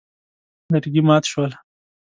لرګي 0.71 1.01
مات 1.07 1.23
شول. 1.31 1.51